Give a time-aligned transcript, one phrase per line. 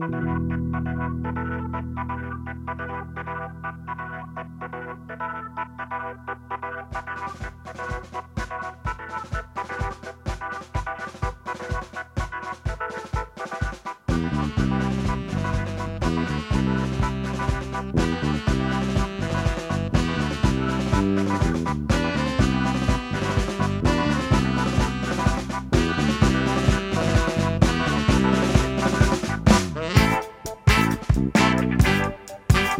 [0.00, 0.12] Thank
[3.64, 3.71] you.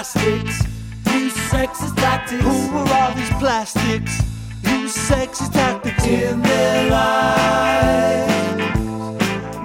[0.00, 0.64] plastics?
[1.12, 2.42] Use sexist tactics.
[2.42, 4.22] Who are all these plastics?
[4.62, 8.62] Use sexist tactics in their lives,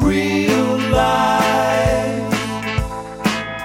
[0.03, 2.33] real life.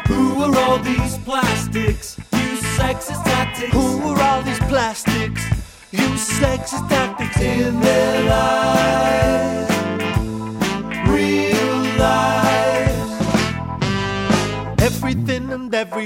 [0.07, 2.17] Who are all these plastics?
[2.35, 3.73] Use sexist tactics.
[3.73, 5.43] Who are all these plastics?
[5.91, 8.90] Use sexist tactics in their lives.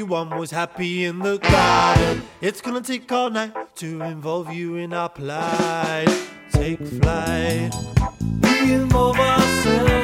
[0.05, 2.22] everyone was happy in the garden.
[2.42, 6.06] It's gonna take all night to involve you in our plight.
[6.52, 7.72] Take flight,
[8.42, 10.03] we involve ourselves.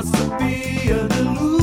[0.00, 1.59] wants to be a delusion.